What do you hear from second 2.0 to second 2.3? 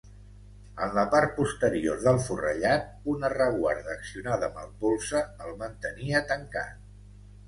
del